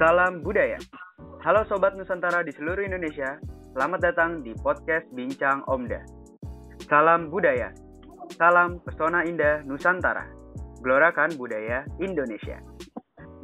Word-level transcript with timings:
Salam 0.00 0.40
budaya. 0.40 0.80
Halo 1.44 1.60
sobat 1.68 1.92
Nusantara 1.92 2.40
di 2.40 2.48
seluruh 2.56 2.80
Indonesia. 2.80 3.36
Selamat 3.76 4.00
datang 4.00 4.40
di 4.40 4.56
podcast 4.56 5.04
Bincang 5.12 5.60
Omda. 5.68 6.00
Salam 6.88 7.28
budaya. 7.28 7.68
Salam 8.32 8.80
pesona 8.80 9.28
indah 9.28 9.60
Nusantara. 9.68 10.24
Gelorakan 10.80 11.36
budaya 11.36 11.84
Indonesia. 12.00 12.64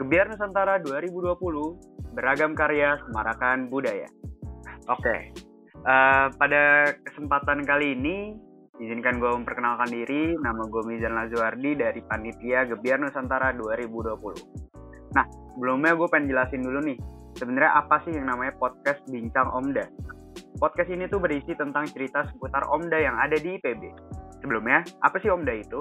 Gebiar 0.00 0.32
Nusantara 0.32 0.80
2020, 0.80 2.16
beragam 2.16 2.56
karya 2.56 2.96
semarakan 3.04 3.68
budaya. 3.68 4.08
Oke, 4.88 5.36
uh, 5.84 6.32
pada 6.40 6.88
kesempatan 7.04 7.68
kali 7.68 8.00
ini 8.00 8.16
Izinkan 8.76 9.20
gue 9.20 9.28
memperkenalkan 9.28 9.88
diri, 9.88 10.36
nama 10.40 10.64
gue 10.68 10.84
Mizan 10.84 11.16
Lazuardi 11.16 11.80
dari 11.80 12.00
Panitia 12.04 12.68
Gebiar 12.68 13.00
Nusantara 13.00 13.52
2020. 13.56 14.75
Nah, 15.16 15.24
sebelumnya 15.56 15.96
gue 15.96 16.08
pengen 16.12 16.28
jelasin 16.28 16.60
dulu 16.60 16.84
nih, 16.84 17.00
sebenarnya 17.40 17.72
apa 17.72 18.04
sih 18.04 18.12
yang 18.12 18.28
namanya 18.28 18.52
podcast 18.60 19.00
Bincang 19.08 19.48
Omda? 19.48 19.88
Podcast 20.60 20.92
ini 20.92 21.08
tuh 21.08 21.24
berisi 21.24 21.56
tentang 21.56 21.88
cerita 21.88 22.28
seputar 22.28 22.68
Omda 22.68 23.00
yang 23.00 23.16
ada 23.16 23.40
di 23.40 23.56
IPB. 23.56 23.80
Sebelumnya, 24.44 24.84
apa 25.00 25.16
sih 25.24 25.32
Omda 25.32 25.56
itu? 25.56 25.80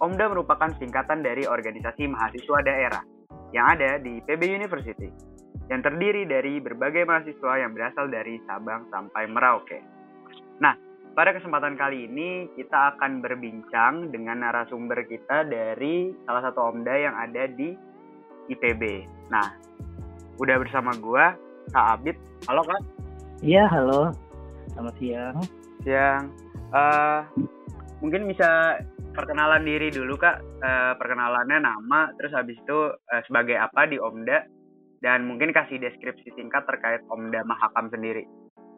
Omda 0.00 0.32
merupakan 0.32 0.72
singkatan 0.80 1.20
dari 1.20 1.44
organisasi 1.44 2.08
mahasiswa 2.08 2.58
daerah 2.64 3.04
yang 3.52 3.68
ada 3.76 4.00
di 4.00 4.24
IPB 4.24 4.56
University, 4.56 5.12
yang 5.68 5.84
terdiri 5.84 6.24
dari 6.24 6.56
berbagai 6.56 7.04
mahasiswa 7.04 7.60
yang 7.60 7.76
berasal 7.76 8.08
dari 8.08 8.40
Sabang 8.48 8.88
sampai 8.88 9.28
Merauke. 9.28 9.84
Nah, 10.64 10.72
pada 11.12 11.36
kesempatan 11.36 11.76
kali 11.76 12.08
ini 12.08 12.48
kita 12.56 12.96
akan 12.96 13.20
berbincang 13.20 14.08
dengan 14.08 14.40
narasumber 14.40 15.04
kita 15.04 15.44
dari 15.44 16.08
salah 16.24 16.48
satu 16.48 16.72
Omda 16.72 16.96
yang 16.96 17.12
ada 17.12 17.44
di 17.52 17.91
IPB. 18.50 19.06
Nah, 19.30 19.54
udah 20.40 20.56
bersama 20.58 20.94
gua 20.98 21.36
Kak 21.70 22.00
Abid. 22.00 22.16
Halo 22.50 22.62
Kak. 22.66 22.82
Iya, 23.42 23.66
halo. 23.70 24.10
Selamat 24.74 24.94
siang. 24.98 25.36
Siang. 25.82 26.24
Uh, 26.72 27.20
mungkin 28.02 28.26
bisa 28.26 28.80
perkenalan 29.14 29.62
diri 29.62 29.92
dulu 29.92 30.18
Kak. 30.18 30.42
Uh, 30.62 30.92
perkenalannya 30.98 31.62
nama, 31.62 32.10
terus 32.18 32.32
habis 32.34 32.58
itu 32.58 32.78
uh, 32.94 33.22
sebagai 33.28 33.58
apa 33.58 33.86
di 33.86 33.98
Omda 33.98 34.46
dan 35.02 35.26
mungkin 35.26 35.50
kasih 35.50 35.82
deskripsi 35.82 36.30
singkat 36.38 36.62
terkait 36.64 37.02
Omda 37.10 37.42
Mahakam 37.42 37.90
sendiri. 37.90 38.24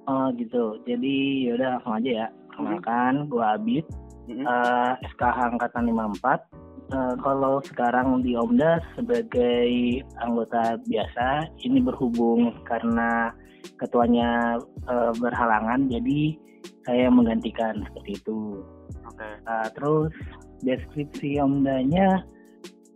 Oh 0.04 0.28
gitu. 0.36 0.80
Jadi 0.84 1.48
yaudah 1.48 1.78
langsung 1.78 1.96
aja 2.00 2.10
ya. 2.24 2.28
Kenalkan, 2.54 3.26
gue 3.26 3.42
Abid, 3.42 3.84
mm-hmm. 4.30 4.46
uh, 4.46 4.94
SKH 5.14 5.58
Angkatan 5.58 5.90
54. 5.90 6.64
Uh, 6.92 7.16
kalau 7.24 7.64
sekarang 7.64 8.20
di 8.20 8.36
Omda 8.36 8.76
sebagai 8.92 10.02
anggota 10.20 10.76
biasa, 10.84 11.48
ini 11.64 11.80
berhubung 11.80 12.52
karena 12.68 13.32
ketuanya 13.80 14.60
uh, 14.84 15.12
berhalangan, 15.16 15.88
jadi 15.88 16.36
saya 16.84 17.08
menggantikan 17.08 17.80
seperti 17.88 18.20
itu. 18.20 18.60
Okay. 18.92 19.32
Uh, 19.48 19.68
terus 19.72 20.12
deskripsi 20.60 21.40
Omdanya 21.40 22.20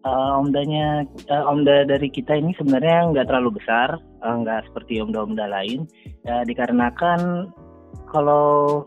uh, 0.05 0.39
omdanya 0.39 1.05
uh, 1.31 1.45
omda 1.49 1.89
dari 1.89 2.09
kita 2.13 2.37
ini 2.37 2.55
sebenarnya 2.57 3.11
nggak 3.11 3.27
terlalu 3.29 3.59
besar, 3.59 3.99
uh, 4.23 4.35
nggak 4.45 4.69
seperti 4.71 5.03
omda-omda 5.03 5.49
lain, 5.49 5.89
ya 6.29 6.45
dikarenakan 6.47 7.51
kalau 8.11 8.85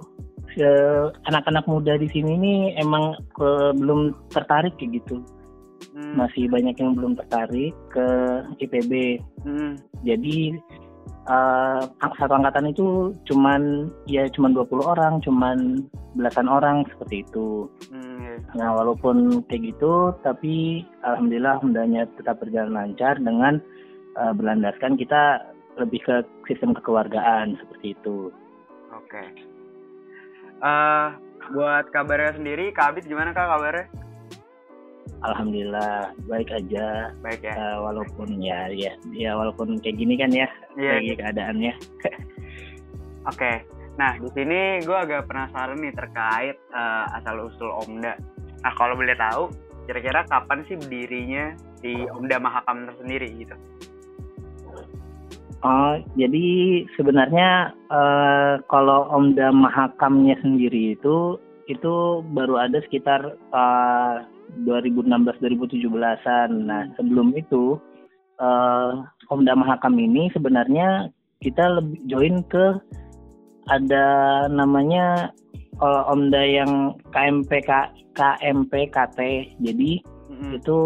uh, 0.59 1.05
anak-anak 1.29 1.65
muda 1.69 1.95
di 1.95 2.07
sini 2.11 2.35
ini 2.35 2.53
emang 2.75 3.15
ke, 3.35 3.75
belum 3.77 4.13
tertarik 4.33 4.75
kayak 4.77 5.01
gitu, 5.01 5.23
hmm. 5.95 6.17
masih 6.17 6.49
banyak 6.51 6.75
yang 6.75 6.97
belum 6.97 7.15
tertarik 7.15 7.73
ke 7.93 8.07
IPB, 8.59 9.21
hmm. 9.45 9.79
jadi 10.03 10.57
uh, 11.29 11.87
satu 12.17 12.33
angkatan 12.33 12.71
itu 12.71 13.13
cuman 13.29 13.91
ya 14.09 14.25
cuman 14.31 14.55
20 14.55 14.81
orang, 14.83 15.13
cuman 15.21 15.85
belasan 16.17 16.51
orang 16.51 16.83
seperti 16.91 17.23
itu. 17.23 17.69
Hmm, 17.91 18.19
iya. 18.19 18.35
Nah, 18.57 18.69
walaupun 18.75 19.45
kayak 19.47 19.75
gitu 19.75 20.11
tapi 20.25 20.83
alhamdulillah 21.07 21.61
hendaknya 21.63 22.03
tetap 22.19 22.41
berjalan 22.43 22.75
lancar 22.75 23.15
dengan 23.21 23.63
uh, 24.19 24.33
berlandaskan 24.35 24.99
kita 24.99 25.39
lebih 25.79 26.03
ke 26.03 26.15
sistem 26.51 26.75
kekeluargaan 26.75 27.55
seperti 27.63 27.95
itu. 27.95 28.33
Oke. 29.11 29.19
Okay. 29.19 29.27
Uh, 30.63 30.63
eh, 30.63 31.07
buat 31.51 31.91
kabarnya 31.91 32.39
sendiri, 32.39 32.71
Kak 32.71 32.95
Abid 32.95 33.11
gimana 33.11 33.35
Kak 33.35 33.43
kabarnya? 33.43 33.91
Alhamdulillah 35.27 36.15
baik 36.31 36.47
aja. 36.47 37.11
Baik 37.19 37.43
ya. 37.43 37.59
Uh, 37.59 37.91
walaupun 37.91 38.39
ya 38.39 38.71
ya 38.71 38.95
ya 39.11 39.35
walaupun 39.35 39.83
kayak 39.83 39.99
gini 39.99 40.15
kan 40.15 40.31
ya 40.31 40.47
yeah. 40.79 40.95
lagi 40.95 41.13
keadaannya. 41.19 41.73
Oke. 41.99 43.35
okay. 43.35 43.55
Nah 43.99 44.15
di 44.15 44.31
sini 44.31 44.79
gue 44.79 44.95
agak 44.95 45.27
penasaran 45.27 45.75
nih 45.75 45.91
terkait 45.91 46.55
uh, 46.71 47.11
asal 47.19 47.51
usul 47.51 47.67
Omda. 47.83 48.15
Nah 48.63 48.73
kalau 48.79 48.95
boleh 48.95 49.19
tahu 49.19 49.51
kira-kira 49.91 50.23
kapan 50.31 50.63
sih 50.71 50.79
berdirinya 50.79 51.51
di 51.83 52.07
Omda 52.07 52.39
Mahakam 52.39 52.87
tersendiri 52.87 53.27
gitu? 53.35 53.59
Oh, 55.61 55.93
jadi 56.17 56.81
sebenarnya 56.97 57.69
uh, 57.93 58.57
kalau 58.65 59.05
Omda 59.13 59.53
Mahakamnya 59.53 60.33
sendiri 60.41 60.97
itu 60.97 61.37
itu 61.69 62.25
baru 62.33 62.65
ada 62.65 62.81
sekitar 62.81 63.37
uh, 63.53 64.25
2016-2017an. 64.65 66.49
Nah, 66.65 66.89
sebelum 66.97 67.37
itu 67.37 67.77
uh, 68.41 69.05
Omda 69.29 69.53
Mahakam 69.53 70.01
ini 70.01 70.33
sebenarnya 70.33 71.13
kita 71.45 71.77
lebih 71.77 72.09
join 72.09 72.41
ke 72.49 72.81
ada 73.69 74.05
namanya 74.49 75.29
uh, 75.77 76.09
Omda 76.09 76.41
yang 76.41 76.97
KMP 77.13 77.61
KMP 78.17 78.73
KT. 78.89 79.19
Jadi 79.61 79.91
mm-hmm. 80.01 80.57
itu 80.57 80.79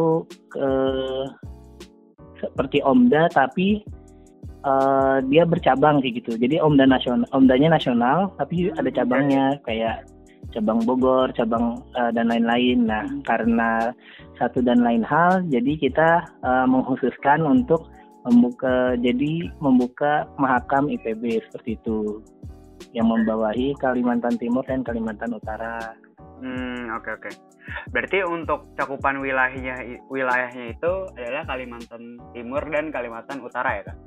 uh, 0.59 1.25
seperti 2.43 2.83
Omda 2.83 3.31
tapi 3.31 3.81
uh, 4.65 5.17
dia 5.29 5.45
bercabang 5.45 6.01
kayak 6.01 6.25
gitu. 6.25 6.35
Jadi 6.35 6.57
Omda 6.59 6.89
nasional, 6.89 7.29
Omdanya 7.31 7.77
nasional 7.77 8.33
tapi 8.35 8.73
ada 8.73 8.89
cabangnya 8.89 9.61
kayak 9.63 10.09
cabang 10.51 10.83
Bogor, 10.83 11.31
cabang 11.37 11.79
uh, 11.95 12.11
dan 12.11 12.27
lain-lain. 12.27 12.89
Nah, 12.89 13.05
hmm. 13.05 13.23
karena 13.23 13.93
satu 14.41 14.59
dan 14.65 14.81
lain 14.81 15.05
hal, 15.05 15.45
jadi 15.47 15.77
kita 15.79 16.09
uh, 16.43 16.65
mengkhususkan 16.67 17.45
untuk 17.45 17.87
membuka 18.25 18.97
jadi 18.97 19.53
membuka 19.61 20.25
mahakam 20.41 20.89
IPB 20.89 21.45
seperti 21.45 21.77
itu 21.77 22.25
yang 22.91 23.07
membawahi 23.07 23.77
Kalimantan 23.77 24.35
Timur 24.41 24.65
dan 24.65 24.81
Kalimantan 24.81 25.37
Utara. 25.37 25.93
Hmm, 26.41 26.91
oke 26.91 27.05
okay, 27.05 27.11
oke. 27.15 27.29
Okay. 27.29 27.33
Berarti 27.93 28.21
untuk 28.25 28.75
cakupan 28.77 29.21
wilayahnya 29.21 30.01
wilayahnya 30.09 30.73
itu 30.73 30.91
adalah 31.15 31.43
Kalimantan 31.47 32.17
Timur 32.33 32.61
dan 32.69 32.89
Kalimantan 32.89 33.39
Utara 33.41 33.81
ya, 33.81 33.83
Kak? 33.93 33.97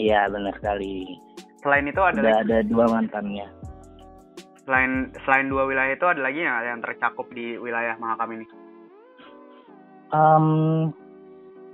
Iya, 0.00 0.28
benar 0.32 0.56
sekali. 0.56 1.18
Selain 1.60 1.86
itu 1.86 2.00
ada 2.02 2.20
ada, 2.20 2.42
ada 2.42 2.58
dua 2.66 2.90
mantannya 2.90 3.46
selain 4.62 5.10
selain 5.26 5.50
dua 5.50 5.66
wilayah 5.66 5.94
itu 5.94 6.06
ada 6.06 6.20
lagi 6.22 6.40
yang 6.42 6.54
yang 6.62 6.80
tercakup 6.80 7.26
di 7.34 7.58
wilayah 7.58 7.98
Mahakam 7.98 8.38
ini? 8.38 8.46
Um, 10.12 10.46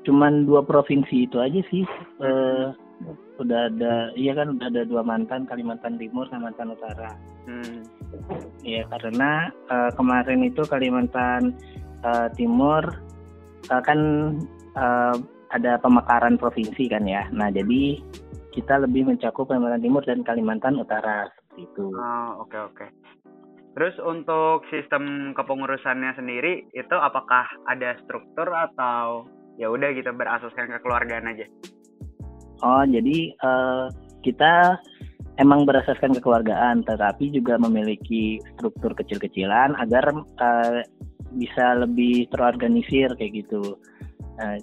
cuman 0.08 0.48
dua 0.48 0.64
provinsi 0.64 1.28
itu 1.28 1.36
aja 1.42 1.60
sih. 1.68 1.84
Uh, 2.22 2.72
udah 3.38 3.70
ada, 3.70 4.10
iya 4.18 4.34
kan 4.34 4.58
udah 4.58 4.66
ada 4.66 4.82
dua 4.88 5.06
mantan 5.06 5.46
Kalimantan 5.46 6.00
Timur, 6.00 6.26
Kalimantan 6.26 6.74
Utara. 6.74 7.14
Hmm. 7.46 7.86
Ya 8.64 8.82
karena 8.90 9.52
uh, 9.70 9.90
kemarin 9.94 10.42
itu 10.48 10.64
Kalimantan 10.66 11.54
uh, 12.02 12.26
Timur 12.34 12.82
uh, 13.70 13.82
kan 13.84 14.00
uh, 14.74 15.16
ada 15.54 15.80
pemekaran 15.80 16.36
provinsi 16.36 16.90
kan 16.90 17.04
ya. 17.08 17.26
Nah 17.32 17.48
jadi 17.48 18.00
kita 18.52 18.82
lebih 18.82 19.06
mencakup 19.06 19.48
Kalimantan 19.48 19.84
Timur 19.84 20.02
dan 20.02 20.20
Kalimantan 20.26 20.80
Utara 20.80 21.30
itu. 21.56 21.94
Oh, 21.94 22.42
oke 22.42 22.50
okay, 22.50 22.60
oke. 22.60 22.74
Okay. 22.74 22.88
Terus 23.78 23.94
untuk 24.02 24.66
sistem 24.74 25.30
kepengurusannya 25.38 26.18
sendiri 26.18 26.66
itu 26.74 26.96
apakah 26.98 27.46
ada 27.70 27.94
struktur 28.02 28.50
atau 28.50 29.30
ya 29.54 29.70
udah 29.70 29.94
gitu 29.94 30.10
berasaskan 30.10 30.74
kekeluargaan 30.78 31.30
aja? 31.30 31.46
Oh, 32.66 32.82
jadi 32.82 33.38
uh, 33.38 33.86
kita 34.26 34.82
emang 35.38 35.62
berasaskan 35.62 36.18
kekeluargaan, 36.18 36.82
tetapi 36.82 37.30
juga 37.30 37.54
memiliki 37.54 38.42
struktur 38.58 38.98
kecil-kecilan 38.98 39.78
agar 39.78 40.10
uh, 40.42 40.82
bisa 41.38 41.78
lebih 41.78 42.26
terorganisir 42.34 43.14
kayak 43.14 43.46
gitu. 43.46 43.78
Nah, 44.42 44.58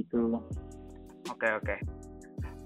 gitu. 0.00 0.40
Oke 1.28 1.44
okay, 1.44 1.52
oke. 1.56 1.64
Okay. 1.64 1.78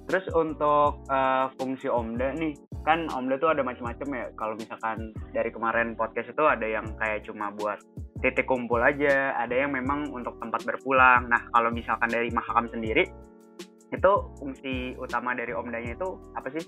Terus 0.05 0.27
untuk 0.37 1.01
uh, 1.09 1.49
fungsi 1.57 1.89
Omda 1.89 2.37
nih, 2.37 2.53
kan 2.85 3.09
Omda 3.09 3.41
tuh 3.41 3.57
ada 3.57 3.65
macam-macam 3.65 4.09
ya. 4.13 4.27
Kalau 4.37 4.55
misalkan 4.61 5.17
dari 5.33 5.49
kemarin 5.49 5.97
podcast 5.97 6.29
itu 6.29 6.45
ada 6.45 6.67
yang 6.69 6.85
kayak 7.01 7.25
cuma 7.25 7.49
buat 7.57 7.81
titik 8.21 8.45
kumpul 8.45 8.85
aja, 8.85 9.33
ada 9.41 9.53
yang 9.57 9.73
memang 9.73 10.13
untuk 10.13 10.37
tempat 10.39 10.61
berpulang. 10.69 11.33
Nah, 11.33 11.49
kalau 11.57 11.73
misalkan 11.73 12.13
dari 12.13 12.29
Mahakam 12.37 12.69
sendiri, 12.69 13.09
itu 13.95 14.13
fungsi 14.37 14.93
utama 15.01 15.33
dari 15.33 15.55
omdanya 15.55 15.95
itu 15.95 16.09
apa 16.35 16.49
sih 16.51 16.65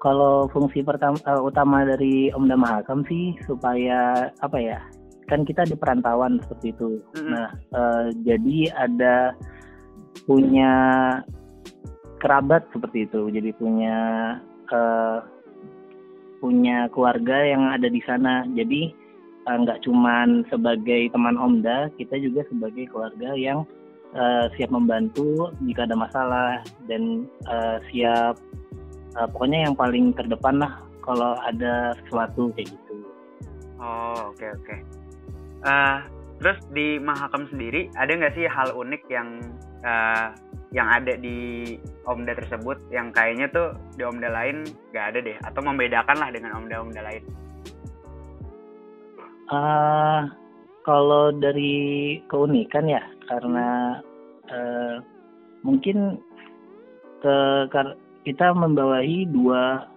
kalau 0.00 0.48
fungsi 0.48 0.80
pertama 0.80 1.20
uh, 1.28 1.44
utama 1.44 1.84
dari 1.84 2.32
Omda 2.32 2.56
Mahakam 2.56 3.04
sih 3.04 3.36
supaya 3.44 4.32
apa 4.40 4.56
ya 4.56 4.80
kan 5.30 5.46
kita 5.46 5.62
di 5.62 5.78
perantauan 5.78 6.42
seperti 6.42 6.74
itu. 6.74 6.98
Mm-hmm. 7.14 7.30
Nah 7.30 7.48
uh, 7.70 8.06
jadi 8.26 8.58
ada 8.74 9.38
punya 10.26 10.72
kerabat 12.20 12.66
seperti 12.74 13.06
itu, 13.08 13.30
jadi 13.30 13.54
punya 13.56 13.98
uh, 14.74 15.22
punya 16.42 16.90
keluarga 16.90 17.46
yang 17.46 17.70
ada 17.70 17.86
di 17.86 18.02
sana. 18.02 18.42
Jadi 18.52 18.90
nggak 19.46 19.78
uh, 19.80 19.84
cuman 19.86 20.44
sebagai 20.50 21.08
teman 21.14 21.38
Omda, 21.38 21.88
kita 21.96 22.18
juga 22.18 22.44
sebagai 22.50 22.90
keluarga 22.90 23.32
yang 23.38 23.64
uh, 24.18 24.50
siap 24.58 24.70
membantu 24.74 25.54
jika 25.64 25.86
ada 25.86 25.96
masalah 25.96 26.50
dan 26.90 27.24
uh, 27.46 27.78
siap 27.88 28.36
uh, 29.16 29.26
pokoknya 29.30 29.70
yang 29.70 29.74
paling 29.78 30.12
terdepan 30.14 30.60
lah 30.60 30.82
kalau 31.04 31.34
ada 31.46 31.96
sesuatu 32.04 32.52
kayak 32.54 32.68
gitu. 32.70 32.96
Oh 33.80 34.28
oke 34.30 34.36
okay, 34.36 34.50
oke. 34.52 34.64
Okay. 34.66 34.80
Uh, 35.60 36.00
terus 36.40 36.56
di 36.72 36.96
Mahakam 36.96 37.44
sendiri 37.52 37.92
ada 38.00 38.16
nggak 38.16 38.32
sih 38.32 38.48
hal 38.48 38.72
unik 38.72 39.02
yang 39.12 39.44
uh, 39.84 40.32
yang 40.72 40.88
ada 40.88 41.18
di 41.20 41.76
Omda 42.08 42.32
tersebut 42.32 42.80
yang 42.88 43.12
kayaknya 43.12 43.50
tuh 43.52 43.76
di 43.98 44.06
Omda 44.06 44.30
lain 44.32 44.64
nggak 44.94 45.06
ada 45.14 45.18
deh? 45.20 45.36
Atau 45.44 45.60
membedakan 45.66 46.16
lah 46.16 46.30
dengan 46.32 46.56
Omda-Omda 46.62 47.00
lain? 47.02 47.24
Uh, 49.50 50.30
kalau 50.86 51.34
dari 51.34 52.22
keunikan 52.30 52.86
ya 52.86 53.02
karena 53.26 53.98
uh, 54.48 55.02
mungkin 55.66 56.22
ke 57.20 57.36
kita 58.24 58.54
membawahi 58.56 59.28
dua 59.28 59.90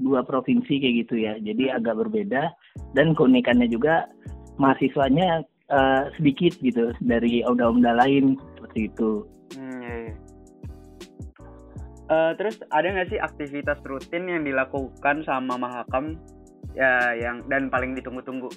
dua 0.00 0.20
provinsi 0.26 0.82
kayak 0.82 0.96
gitu 1.06 1.14
ya. 1.20 1.38
Jadi 1.40 1.70
agak 1.70 1.96
berbeda. 1.96 2.50
Dan 2.96 3.14
keunikannya 3.14 3.70
juga 3.70 4.08
mahasiswanya 4.60 5.40
uh, 5.72 6.12
sedikit 6.20 6.52
gitu 6.60 6.92
dari 7.00 7.40
omda-omda 7.48 7.96
lain 7.96 8.36
seperti 8.60 8.92
itu 8.92 9.24
hmm, 9.56 9.80
iya, 9.80 9.96
iya. 10.04 10.14
Uh, 12.10 12.32
terus 12.36 12.58
ada 12.74 12.90
nggak 12.90 13.08
sih 13.08 13.20
aktivitas 13.22 13.78
rutin 13.86 14.28
yang 14.28 14.42
dilakukan 14.44 15.22
sama 15.24 15.56
Mahakam 15.56 16.20
ya 16.76 17.16
yang 17.16 17.42
dan 17.48 17.72
paling 17.72 17.96
ditunggu-tunggu 17.96 18.50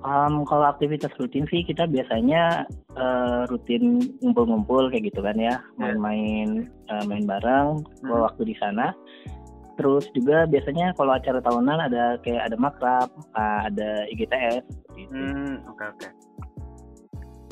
Um, 0.00 0.48
kalau 0.48 0.64
aktivitas 0.64 1.12
rutin 1.20 1.44
sih 1.52 1.60
kita 1.60 1.84
biasanya 1.84 2.64
uh, 2.96 3.44
rutin 3.52 4.00
ngumpul-ngumpul 4.24 4.88
kayak 4.88 5.12
gitu 5.12 5.20
kan 5.20 5.36
ya, 5.36 5.60
ya. 5.60 5.92
main-main 5.92 6.72
uh, 6.88 7.04
main 7.04 7.28
bareng 7.28 7.84
hmm. 8.00 8.08
waktu 8.08 8.48
di 8.48 8.56
sana. 8.56 8.96
Terus 9.80 10.04
juga 10.12 10.44
biasanya 10.44 10.92
kalau 10.92 11.16
acara 11.16 11.40
tahunan 11.40 11.78
ada 11.88 12.20
kayak 12.20 12.52
ada 12.52 12.56
makrab, 12.60 13.08
uh, 13.32 13.60
ada 13.64 14.04
IGTS. 14.12 14.64
Gitu. 14.92 15.08
Hmm, 15.08 15.64
oke 15.64 15.80
okay. 15.80 15.88
Okay. 15.96 16.12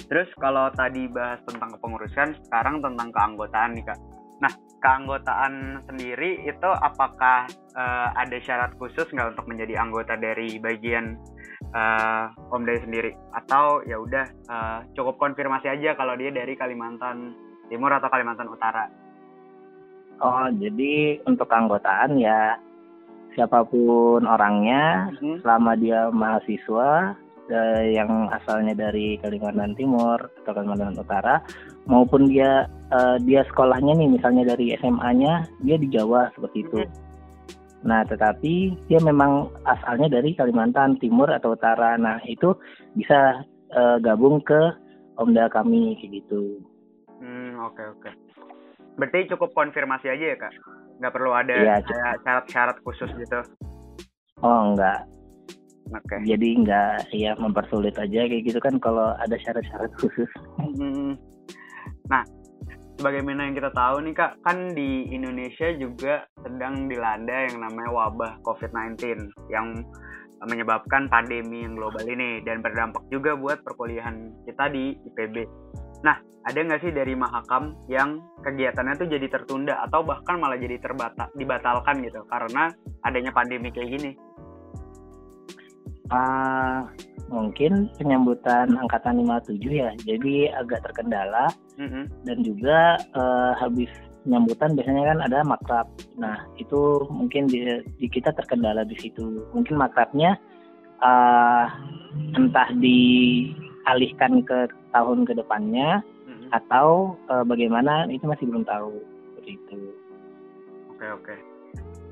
Terus 0.08 0.28
kalau 0.36 0.68
tadi 0.76 1.08
bahas 1.08 1.40
tentang 1.48 1.72
kepengurusan, 1.80 2.36
sekarang 2.44 2.84
tentang 2.84 3.08
keanggotaan 3.12 3.72
nih 3.76 3.84
kak. 3.88 4.00
Nah, 4.44 4.52
keanggotaan 4.84 5.84
sendiri 5.88 6.44
itu 6.44 6.70
apakah 6.84 7.48
uh, 7.76 8.08
ada 8.12 8.36
syarat 8.44 8.76
khusus 8.76 9.08
nggak 9.08 9.36
untuk 9.36 9.48
menjadi 9.48 9.80
anggota 9.80 10.14
dari 10.20 10.60
bagian 10.60 11.16
uh, 11.72 12.28
Om 12.52 12.62
Day 12.68 12.78
sendiri 12.84 13.12
atau 13.34 13.80
ya 13.88 13.96
udah 14.00 14.26
uh, 14.52 14.78
cukup 14.92 15.16
konfirmasi 15.16 15.68
aja 15.68 15.96
kalau 15.96 16.12
dia 16.14 16.28
dari 16.28 16.54
Kalimantan 16.54 17.32
Timur 17.68 17.92
atau 17.92 18.08
Kalimantan 18.08 18.48
Utara. 18.48 19.07
Oh, 20.18 20.48
jadi 20.50 21.22
untuk 21.30 21.46
keanggotaan 21.46 22.18
ya 22.18 22.58
siapa 23.38 23.62
pun 23.62 24.26
orangnya 24.26 25.14
hmm. 25.22 25.46
selama 25.46 25.78
dia 25.78 26.10
mahasiswa 26.10 27.14
uh, 27.54 27.82
yang 27.86 28.26
asalnya 28.34 28.74
dari 28.74 29.14
Kalimantan 29.22 29.78
Timur 29.78 30.18
atau 30.42 30.52
Kalimantan 30.58 30.98
Utara 30.98 31.38
maupun 31.86 32.26
dia 32.26 32.66
uh, 32.90 33.14
dia 33.22 33.46
sekolahnya 33.46 33.94
nih 33.94 34.10
misalnya 34.10 34.42
dari 34.42 34.74
SMA-nya 34.82 35.46
dia 35.62 35.76
di 35.78 35.86
Jawa 35.86 36.34
seperti 36.34 36.66
itu. 36.66 36.82
Hmm 36.82 37.06
Nah, 37.86 38.02
tetapi 38.02 38.74
dia 38.90 38.98
memang 38.98 39.54
asalnya 39.62 40.18
dari 40.18 40.34
Kalimantan 40.34 40.98
Timur 40.98 41.30
atau 41.30 41.54
Utara. 41.54 41.94
Nah, 41.94 42.18
itu 42.26 42.58
bisa 42.98 43.46
uh, 43.70 43.96
gabung 44.02 44.42
ke 44.42 44.74
Omda 45.18 45.46
kami 45.50 45.94
kayak 45.98 46.22
gitu. 46.22 46.58
Hmm, 47.22 47.58
oke 47.62 47.78
okay, 47.78 47.86
oke. 47.90 48.02
Okay. 48.10 48.27
Berarti 48.98 49.30
cukup 49.30 49.54
konfirmasi 49.54 50.10
aja 50.10 50.24
ya, 50.34 50.36
Kak? 50.36 50.52
Nggak 50.98 51.14
perlu 51.14 51.30
ada 51.30 51.54
ya, 51.54 51.78
syarat-syarat 52.20 52.76
khusus 52.82 53.10
gitu? 53.14 53.40
Oh, 54.42 54.74
enggak. 54.74 55.06
Oke. 55.94 56.20
Okay. 56.20 56.20
Jadi 56.34 56.48
enggak 56.58 57.06
ya 57.14 57.32
mempersulit 57.38 57.96
aja 57.96 58.28
kayak 58.28 58.44
gitu 58.44 58.60
kan 58.60 58.76
kalau 58.82 59.14
ada 59.16 59.38
syarat-syarat 59.40 59.88
khusus. 59.96 60.28
Hmm. 60.58 61.16
Nah, 62.10 62.22
sebagaimana 62.98 63.48
yang 63.48 63.54
kita 63.56 63.70
tahu 63.72 64.04
nih 64.04 64.14
kak, 64.18 64.32
kan 64.42 64.74
di 64.74 65.08
Indonesia 65.14 65.70
juga 65.78 66.26
sedang 66.42 66.90
dilanda 66.90 67.46
yang 67.48 67.62
namanya 67.62 67.90
wabah 67.94 68.32
COVID-19 68.42 69.30
yang 69.48 69.86
menyebabkan 70.46 71.10
pandemi 71.10 71.66
yang 71.66 71.74
global 71.74 72.04
ini 72.06 72.42
dan 72.46 72.62
berdampak 72.62 73.02
juga 73.10 73.34
buat 73.34 73.62
perkuliahan 73.66 74.30
kita 74.46 74.70
di 74.70 74.94
IPB. 74.94 75.46
Nah, 76.04 76.16
ada 76.46 76.58
nggak 76.58 76.80
sih 76.80 76.92
dari 76.94 77.12
Mahakam 77.12 77.76
yang 77.90 78.22
kegiatannya 78.40 78.94
tuh 78.96 79.08
jadi 79.10 79.26
tertunda 79.28 79.84
atau 79.84 80.00
bahkan 80.06 80.40
malah 80.40 80.56
jadi 80.56 80.80
terbata 80.80 81.28
dibatalkan 81.36 82.00
gitu 82.04 82.24
karena 82.30 82.72
adanya 83.04 83.30
pandemi 83.34 83.68
kayak 83.68 83.98
gini? 83.98 84.12
Uh, 86.08 86.88
mungkin 87.28 87.92
penyambutan 88.00 88.72
angkatan 88.80 89.20
57 89.20 89.60
ya 89.68 89.92
jadi 90.08 90.56
agak 90.56 90.80
terkendala 90.88 91.52
mm-hmm. 91.76 92.04
dan 92.24 92.38
juga 92.40 92.96
uh, 93.12 93.52
habis 93.60 93.92
penyambutan 94.24 94.72
biasanya 94.72 95.04
kan 95.12 95.18
ada 95.28 95.38
makrab 95.44 95.86
nah 96.16 96.48
itu 96.56 97.04
mungkin 97.12 97.44
di, 97.48 97.84
di 98.00 98.08
kita 98.08 98.32
terkendala 98.32 98.88
di 98.88 98.96
situ 98.96 99.44
mungkin 99.52 99.76
makrabnya 99.76 100.40
uh, 101.04 101.68
entah 102.34 102.68
dialihkan 103.88 104.44
ke 104.44 104.68
tahun 104.92 105.24
ke 105.24 105.32
depannya 105.32 106.04
mm-hmm. 106.28 106.48
atau 106.52 107.16
uh, 107.32 107.40
bagaimana 107.48 108.04
itu 108.12 108.28
masih 108.28 108.44
belum 108.44 108.68
tahu 108.68 109.00
seperti 109.32 109.56
itu 109.56 109.80
oke 110.92 111.00
okay, 111.00 111.08
oke 111.08 111.24
okay. 111.24 111.38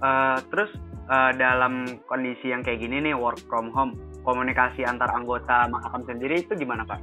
uh, 0.00 0.40
terus 0.49 0.73
uh, 1.12 1.37
dalam 1.37 2.00
kondisi 2.09 2.49
yang 2.49 2.64
kayak 2.64 2.80
gini 2.80 3.12
nih 3.12 3.12
work 3.12 3.37
from 3.45 3.68
home 3.68 3.92
komunikasi 4.25 4.88
antar 4.88 5.12
anggota 5.12 5.68
mahakam 5.68 6.02
sendiri 6.09 6.42
itu 6.42 6.59
gimana 6.59 6.83
Pak? 6.83 6.99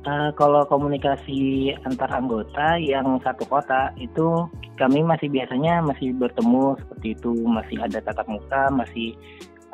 Uh, 0.00 0.32
kalau 0.32 0.64
komunikasi 0.64 1.70
antar 1.84 2.08
anggota 2.08 2.80
yang 2.80 3.20
satu 3.20 3.44
kota 3.44 3.92
itu 4.00 4.48
kami 4.80 5.04
masih 5.04 5.28
biasanya 5.28 5.84
masih 5.84 6.16
bertemu 6.16 6.72
seperti 6.80 7.12
itu 7.12 7.36
masih 7.44 7.76
ada 7.84 8.00
tatap 8.00 8.24
muka 8.24 8.72
masih 8.72 9.12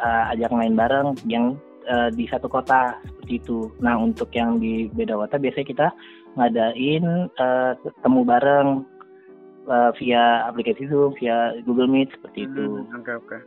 uh, 0.02 0.34
ajak 0.34 0.50
main 0.50 0.74
bareng 0.74 1.14
yang 1.30 1.54
uh, 1.88 2.10
di 2.12 2.26
satu 2.28 2.46
kota 2.50 2.98
seperti 3.02 3.42
itu. 3.42 3.70
Nah 3.80 3.98
untuk 3.98 4.30
yang 4.34 4.58
di 4.62 4.90
beda 4.92 5.16
kota 5.16 5.40
biasanya 5.40 5.66
kita 5.66 5.88
ngadain 6.36 7.04
uh, 7.40 7.72
temu 8.04 8.22
bareng 8.22 8.84
uh, 9.66 9.90
via 9.98 10.46
aplikasi 10.46 10.86
Zoom, 10.86 11.16
via 11.18 11.56
Google 11.64 11.90
Meet 11.90 12.12
seperti 12.18 12.46
itu. 12.46 12.86
Oke 12.86 12.90
hmm, 12.90 13.00
oke. 13.00 13.10
Okay. 13.26 13.40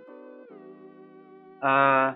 Uh, 1.60 2.08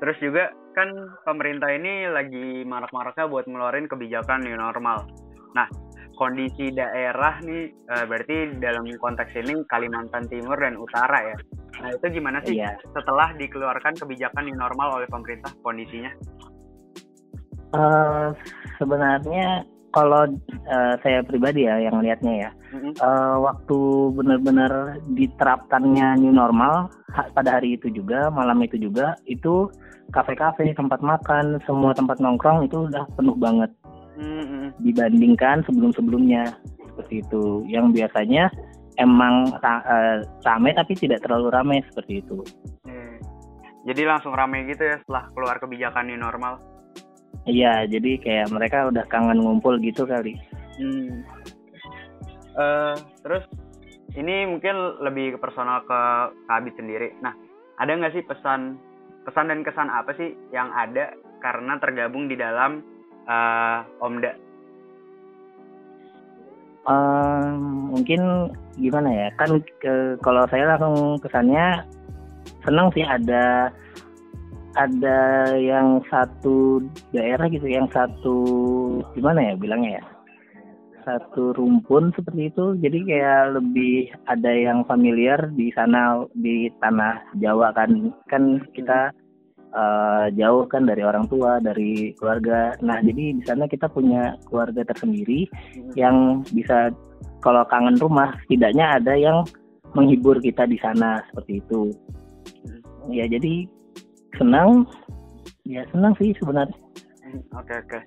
terus 0.00 0.16
juga 0.20 0.52
kan 0.76 0.88
pemerintah 1.26 1.72
ini 1.72 2.06
lagi 2.06 2.62
marak-maraknya 2.62 3.26
buat 3.26 3.44
ngeluarin 3.48 3.90
kebijakan 3.90 4.44
new 4.44 4.54
normal. 4.54 5.08
Nah, 5.56 5.66
kondisi 6.14 6.70
daerah 6.70 7.40
nih 7.42 7.74
uh, 7.90 8.04
berarti 8.06 8.60
dalam 8.60 8.86
konteks 8.86 9.32
ini 9.40 9.64
Kalimantan 9.66 10.28
Timur 10.30 10.60
dan 10.60 10.78
Utara 10.78 11.34
ya. 11.34 11.36
Nah, 11.80 11.90
itu 11.96 12.06
gimana 12.20 12.38
sih 12.44 12.60
iya. 12.60 12.76
setelah 12.92 13.32
dikeluarkan 13.40 13.96
kebijakan 13.96 14.44
new 14.44 14.56
normal 14.56 15.00
oleh 15.00 15.08
pemerintah 15.08 15.48
kondisinya? 15.64 16.12
Uh, 17.72 18.36
sebenarnya 18.76 19.64
kalau 19.90 20.26
uh, 20.70 20.94
saya 21.02 21.22
pribadi 21.26 21.66
ya 21.66 21.82
yang 21.82 21.98
lihatnya 22.02 22.46
ya, 22.46 22.50
mm-hmm. 22.74 22.92
uh, 23.02 23.36
waktu 23.42 23.78
benar-benar 24.14 25.02
diterapkannya 25.14 26.18
new 26.22 26.34
normal 26.34 26.90
ha, 27.14 27.26
pada 27.34 27.58
hari 27.58 27.74
itu 27.78 27.90
juga, 27.90 28.30
malam 28.30 28.62
itu 28.62 28.78
juga, 28.78 29.18
itu 29.26 29.70
kafe-kafe, 30.14 30.74
tempat 30.74 31.02
makan, 31.02 31.58
semua 31.66 31.94
tempat 31.94 32.18
nongkrong 32.22 32.66
itu 32.66 32.86
udah 32.86 33.06
penuh 33.18 33.34
banget 33.38 33.70
mm-hmm. 34.18 34.74
dibandingkan 34.82 35.62
sebelum-sebelumnya 35.66 36.54
seperti 36.90 37.22
itu. 37.22 37.66
Yang 37.66 38.02
biasanya 38.02 38.50
emang 39.00 39.56
uh, 39.56 40.20
ramai 40.44 40.76
tapi 40.76 40.92
tidak 40.92 41.24
terlalu 41.24 41.48
ramai 41.48 41.78
seperti 41.88 42.20
itu. 42.20 42.44
Hmm. 42.84 43.16
Jadi 43.88 44.04
langsung 44.04 44.36
ramai 44.36 44.68
gitu 44.68 44.84
ya 44.84 45.00
setelah 45.00 45.32
keluar 45.32 45.56
kebijakan 45.56 46.12
new 46.12 46.20
normal? 46.20 46.60
Iya, 47.48 47.88
jadi 47.88 48.20
kayak 48.20 48.52
mereka 48.52 48.92
udah 48.92 49.04
kangen 49.08 49.40
ngumpul 49.40 49.80
gitu 49.80 50.04
kali. 50.04 50.36
Hmm. 50.76 51.24
Uh, 52.52 52.94
terus 53.24 53.48
ini 54.18 54.44
mungkin 54.44 55.00
lebih 55.00 55.36
ke 55.36 55.38
personal 55.40 55.80
ke 55.88 56.00
Kabit 56.44 56.76
sendiri. 56.76 57.16
Nah, 57.24 57.32
ada 57.80 57.96
nggak 57.96 58.12
sih 58.12 58.24
pesan 58.26 58.76
pesan 59.24 59.48
dan 59.48 59.64
kesan 59.64 59.88
apa 59.88 60.12
sih 60.16 60.36
yang 60.52 60.68
ada 60.76 61.16
karena 61.40 61.80
tergabung 61.80 62.28
di 62.28 62.36
dalam 62.36 62.84
uh, 63.24 64.04
Omda? 64.04 64.49
Um, 66.88 67.92
mungkin 67.92 68.52
gimana 68.80 69.10
ya? 69.12 69.28
Kan 69.36 69.60
ke, 69.84 70.16
kalau 70.24 70.48
saya 70.48 70.76
langsung 70.76 71.20
kesannya 71.20 71.84
senang 72.64 72.88
sih 72.96 73.04
ada 73.04 73.68
ada 74.78 75.20
yang 75.58 76.00
satu 76.08 76.80
daerah 77.10 77.50
gitu 77.50 77.66
yang 77.66 77.90
satu 77.90 78.38
gimana 79.12 79.52
ya 79.52 79.54
bilangnya 79.60 80.00
ya? 80.00 80.04
Satu 81.04 81.52
rumpun 81.56 82.12
seperti 82.16 82.52
itu. 82.52 82.76
Jadi 82.80 82.98
kayak 83.08 83.60
lebih 83.60 84.12
ada 84.28 84.52
yang 84.52 84.84
familiar 84.88 85.52
di 85.52 85.72
sana 85.76 86.24
di 86.36 86.72
tanah 86.80 87.20
Jawa 87.40 87.72
kan. 87.76 88.12
Kan 88.28 88.64
kita 88.72 89.12
uh, 89.74 90.26
jauh 90.34 90.66
kan 90.66 90.86
dari 90.86 91.02
orang 91.02 91.26
tua, 91.30 91.58
dari 91.62 92.14
keluarga. 92.18 92.74
Nah, 92.82 92.98
jadi 93.02 93.38
di 93.38 93.42
sana 93.46 93.66
kita 93.66 93.90
punya 93.90 94.36
keluarga 94.46 94.86
tersendiri 94.86 95.46
hmm. 95.50 95.94
yang 95.94 96.46
bisa 96.54 96.90
kalau 97.40 97.64
kangen 97.68 97.96
rumah, 97.96 98.36
setidaknya 98.44 99.00
ada 99.00 99.14
yang 99.16 99.42
menghibur 99.96 100.38
kita 100.38 100.68
di 100.68 100.78
sana 100.78 101.24
seperti 101.32 101.60
itu. 101.64 101.94
Hmm. 102.66 103.10
Ya, 103.10 103.24
jadi 103.26 103.66
senang. 104.38 104.86
Ya, 105.64 105.86
senang 105.94 106.16
sih 106.18 106.34
sebenarnya. 106.38 106.76
Hmm, 107.22 107.42
oke, 107.54 107.74
oke. 107.86 108.00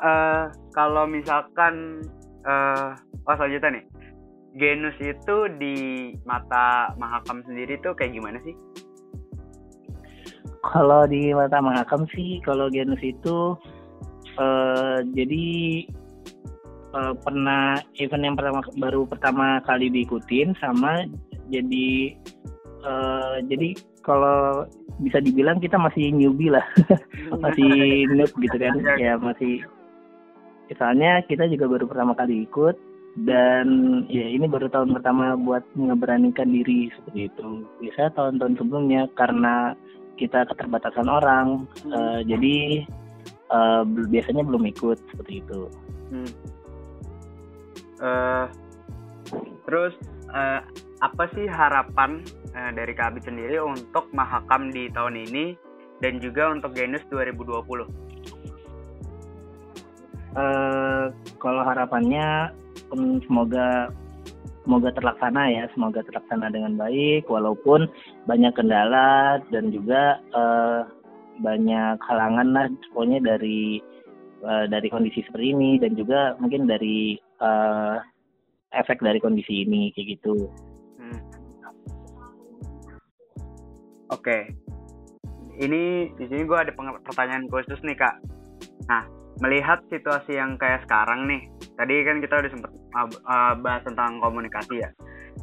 Uh, 0.00 0.48
kalau 0.72 1.04
misalkan 1.04 2.00
uh, 2.48 2.96
oh 3.28 3.34
selanjutnya 3.36 3.76
nih 3.76 3.84
genus 4.58 4.96
itu 4.98 5.36
di 5.60 5.76
mata 6.26 6.90
Mahakam 6.98 7.44
sendiri 7.46 7.78
tuh 7.84 7.94
kayak 7.94 8.16
gimana 8.16 8.40
sih? 8.42 8.56
Kalau 10.60 11.08
di 11.08 11.32
mata 11.32 11.58
Mahakam 11.64 12.04
sih, 12.12 12.40
kalau 12.44 12.68
genus 12.68 13.00
itu 13.00 13.56
uh, 14.36 14.98
jadi 15.16 15.48
uh, 16.92 17.14
pernah 17.16 17.80
event 17.96 18.24
yang 18.28 18.36
pertama 18.36 18.60
baru 18.76 19.08
pertama 19.08 19.64
kali 19.64 19.88
diikutin 19.88 20.52
sama 20.60 21.08
jadi 21.48 22.14
uh, 22.84 23.40
jadi 23.48 23.76
kalau 24.04 24.64
bisa 25.00 25.20
dibilang 25.20 25.60
kita 25.60 25.76
masih 25.80 26.12
newbie 26.12 26.52
lah, 26.52 26.64
masih 27.44 28.04
noob 28.16 28.32
gitu 28.40 28.56
kan, 28.56 28.74
ya 29.00 29.16
masih. 29.16 29.64
Misalnya 30.68 31.24
kita 31.26 31.50
juga 31.50 31.66
baru 31.66 31.84
pertama 31.88 32.14
kali 32.14 32.46
ikut 32.46 32.78
dan 33.26 33.66
ya 34.06 34.22
ini 34.22 34.46
baru 34.46 34.70
tahun 34.70 34.94
pertama 34.94 35.34
buat 35.34 35.66
ngeberanikan 35.74 36.46
diri 36.52 36.92
seperti 36.94 37.26
itu. 37.26 37.66
Biasa 37.82 38.14
tahun-tahun 38.14 38.54
sebelumnya 38.60 39.10
karena 39.18 39.74
kita 40.16 40.46
keterbatasan 40.48 41.06
orang 41.06 41.66
hmm. 41.84 41.92
uh, 41.92 42.20
jadi 42.24 42.86
uh, 43.52 43.82
biasanya 43.86 44.42
belum 44.46 44.66
ikut 44.70 44.98
seperti 45.12 45.42
itu 45.44 45.60
hmm. 46.10 46.30
uh, 48.02 48.46
terus 49.68 49.94
uh, 50.32 50.64
apa 51.00 51.24
sih 51.32 51.46
harapan 51.48 52.24
uh, 52.56 52.70
dari 52.74 52.92
Kabit 52.92 53.28
sendiri 53.28 53.60
untuk 53.62 54.10
Mahakam 54.12 54.72
di 54.72 54.90
tahun 54.92 55.16
ini 55.30 55.56
dan 56.00 56.18
juga 56.18 56.50
untuk 56.50 56.72
Genus 56.72 57.04
2020 57.12 57.60
uh, 60.36 61.12
kalau 61.40 61.62
harapannya 61.64 62.52
semoga 63.26 63.90
semoga 64.64 64.92
terlaksana 64.92 65.42
ya, 65.50 65.64
semoga 65.72 66.04
terlaksana 66.04 66.52
dengan 66.52 66.76
baik 66.76 67.26
walaupun 67.26 67.88
banyak 68.28 68.52
kendala 68.52 69.40
dan 69.48 69.72
juga 69.72 70.20
uh, 70.36 70.84
banyak 71.40 71.96
halangan 72.04 72.48
lah 72.52 72.66
pokoknya 72.92 73.24
dari 73.24 73.80
uh, 74.44 74.68
dari 74.68 74.88
kondisi 74.92 75.24
seperti 75.24 75.56
ini 75.56 75.70
dan 75.80 75.96
juga 75.96 76.36
mungkin 76.36 76.68
dari 76.68 77.16
uh, 77.40 77.96
efek 78.76 79.00
dari 79.00 79.18
kondisi 79.18 79.64
ini 79.64 79.90
kayak 79.96 80.20
gitu. 80.20 80.46
Hmm. 81.00 81.20
Oke, 84.10 84.26
okay. 84.26 84.42
ini 85.62 86.10
di 86.18 86.24
sini 86.26 86.42
gue 86.44 86.58
ada 86.58 86.74
pertanyaan 86.76 87.46
khusus 87.46 87.78
nih 87.86 87.94
kak. 87.94 88.18
Nah, 88.90 89.06
melihat 89.38 89.80
situasi 89.86 90.34
yang 90.34 90.58
kayak 90.58 90.82
sekarang 90.84 91.30
nih, 91.30 91.46
tadi 91.78 91.94
kan 92.02 92.18
kita 92.18 92.34
udah 92.42 92.50
sempet 92.50 92.72
uh, 92.98 93.54
bahas 93.62 93.82
tentang 93.86 94.18
komunikasi 94.18 94.82
ya. 94.82 94.90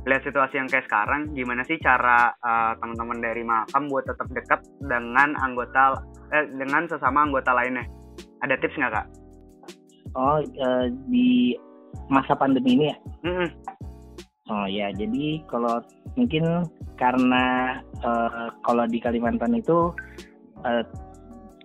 Lihat 0.08 0.24
situasi 0.24 0.56
yang 0.56 0.70
kayak 0.72 0.88
sekarang, 0.88 1.36
gimana 1.36 1.67
sih 1.67 1.75
cara 1.84 2.32
uh, 2.39 2.74
teman-teman 2.79 3.20
dari 3.20 3.44
makam 3.44 3.91
buat 3.91 4.08
tetap 4.08 4.27
dekat 4.32 4.63
dengan 4.79 5.36
anggota 5.44 6.00
eh, 6.32 6.48
dengan 6.56 6.88
sesama 6.88 7.27
anggota 7.27 7.51
lainnya? 7.51 7.84
Ada 8.44 8.56
tips 8.62 8.77
nggak 8.79 8.94
kak? 8.94 9.08
Oh, 10.15 10.39
uh, 10.39 10.86
di 11.12 11.58
masa 12.08 12.34
pandemi 12.39 12.79
ini 12.79 12.86
ya? 12.88 12.98
Mm 13.27 13.34
-mm. 13.36 13.50
Oh 14.48 14.63
ya, 14.63 14.88
jadi 14.96 15.44
kalau 15.51 15.84
mungkin 16.15 16.63
karena 16.96 17.77
uh, 18.00 18.48
kalau 18.63 18.88
di 18.88 19.03
Kalimantan 19.03 19.60
itu 19.60 19.91
uh, 20.63 20.84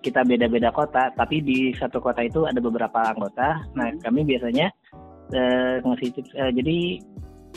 kita 0.03 0.27
beda-beda 0.27 0.67
kota, 0.75 1.15
tapi 1.15 1.39
di 1.39 1.71
satu 1.79 2.03
kota 2.03 2.27
itu 2.27 2.43
ada 2.43 2.59
beberapa 2.59 3.15
anggota. 3.15 3.63
Nah, 3.71 3.87
kami 4.03 4.27
biasanya 4.27 4.67
uh, 5.31 5.79
ngasih 5.79 6.11
tips 6.11 6.31
uh, 6.35 6.51
jadi 6.51 6.99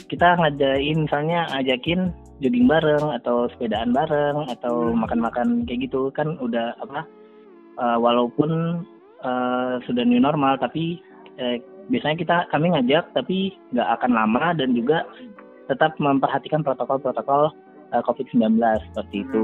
kita 0.05 0.37
ngadain 0.37 1.09
misalnya 1.09 1.49
ajakin 1.57 2.13
jogging 2.37 2.69
bareng 2.69 3.17
atau 3.17 3.49
sepedaan 3.49 3.89
bareng 3.91 4.45
atau 4.53 4.93
hmm. 4.93 5.01
makan-makan 5.01 5.65
kayak 5.65 5.89
gitu. 5.89 6.13
Kan 6.13 6.37
udah 6.37 6.77
apa 6.77 7.01
uh, 7.81 7.97
walaupun 7.97 8.83
uh, 9.25 9.81
sudah 9.89 10.05
new 10.05 10.21
normal 10.21 10.55
tapi 10.61 11.01
uh, 11.41 11.57
biasanya 11.89 12.17
kita 12.21 12.37
kami 12.53 12.73
ngajak 12.77 13.09
tapi 13.17 13.57
nggak 13.73 13.89
akan 13.99 14.11
lama 14.13 14.53
dan 14.53 14.77
juga 14.77 15.07
tetap 15.67 15.97
memperhatikan 15.99 16.61
protokol-protokol 16.61 17.51
uh, 17.91 18.01
COVID-19 18.05 18.61
seperti 18.93 19.25
itu. 19.25 19.43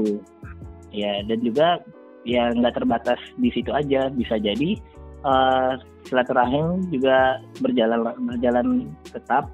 Ya 0.94 1.26
dan 1.26 1.42
juga 1.42 1.82
ya 2.22 2.54
nggak 2.54 2.78
terbatas 2.78 3.18
di 3.42 3.50
situ 3.50 3.74
aja. 3.74 4.06
Bisa 4.14 4.38
jadi 4.38 4.78
uh, 5.26 5.74
silaturahim 6.06 6.86
juga 6.94 7.42
berjalan 7.58 8.14
berjalan 8.28 8.66
tetap 9.10 9.50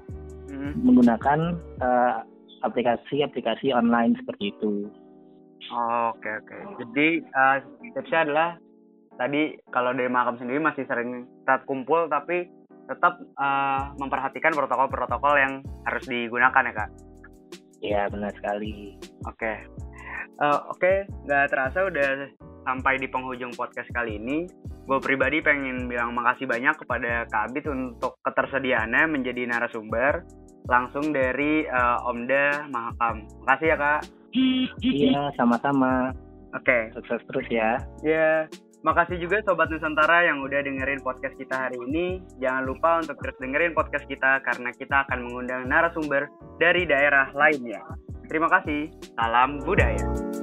hmm. 0.61 0.85
menggunakan 0.85 1.39
uh, 1.81 2.21
aplikasi-aplikasi 2.61 3.73
online 3.73 4.13
seperti 4.21 4.53
itu. 4.53 4.85
Oh, 5.73 6.13
oke 6.13 6.29
oke. 6.45 6.57
Jadi 6.85 7.25
uh, 7.33 7.57
tipsnya 7.97 8.21
adalah 8.29 8.49
tadi 9.17 9.57
kalau 9.73 9.93
dari 9.93 10.09
makam 10.09 10.37
sendiri 10.37 10.61
masih 10.61 10.85
sering 10.85 11.25
tetap 11.43 11.65
kumpul 11.65 12.05
tapi 12.09 12.49
tetap 12.85 13.17
uh, 13.37 13.93
memperhatikan 13.97 14.53
protokol-protokol 14.53 15.33
yang 15.37 15.53
harus 15.89 16.03
digunakan 16.05 16.69
ya 16.69 16.73
kak. 16.73 16.89
Iya 17.81 18.01
benar 18.13 18.31
sekali. 18.37 18.97
Oke. 19.25 19.37
Okay. 19.41 19.57
Uh, 20.41 20.57
Oke, 20.73 20.81
okay. 20.81 20.97
nggak 21.29 21.53
terasa 21.53 21.85
udah 21.85 22.09
sampai 22.65 22.97
di 22.97 23.09
penghujung 23.09 23.53
podcast 23.57 23.89
kali 23.93 24.17
ini 24.17 24.45
gue 24.91 24.99
pribadi 24.99 25.39
pengen 25.45 25.85
bilang 25.85 26.11
makasih 26.17 26.49
banyak 26.49 26.73
kepada 26.75 27.29
Kak 27.29 27.53
Abid 27.53 27.65
untuk 27.69 28.17
ketersediaannya 28.25 29.13
menjadi 29.13 29.45
narasumber 29.45 30.25
langsung 30.69 31.13
dari 31.13 31.65
uh, 31.69 32.09
Omda 32.09 32.67
Mahakam. 32.69 33.25
Makasih 33.45 33.67
ya 33.73 33.77
Kak. 33.77 34.01
Iya, 34.81 35.23
sama-sama. 35.35 36.15
Oke. 36.55 36.67
Okay. 36.67 36.81
Sukses 36.95 37.21
terus 37.27 37.47
ya. 37.51 37.79
Iya. 38.03 38.47
Makasih 38.81 39.21
juga 39.21 39.45
Sobat 39.45 39.69
Nusantara 39.69 40.25
yang 40.25 40.41
udah 40.41 40.65
dengerin 40.65 41.05
podcast 41.05 41.37
kita 41.37 41.69
hari 41.69 41.77
ini. 41.85 42.17
Jangan 42.41 42.65
lupa 42.65 42.97
untuk 42.97 43.13
terus 43.21 43.37
dengerin 43.37 43.77
podcast 43.77 44.09
kita 44.09 44.41
karena 44.41 44.73
kita 44.73 45.05
akan 45.05 45.19
mengundang 45.29 45.69
narasumber 45.69 46.25
dari 46.57 46.89
daerah 46.89 47.29
lainnya. 47.37 47.85
Terima 48.25 48.49
kasih. 48.49 48.89
Salam 49.13 49.61
budaya. 49.61 50.40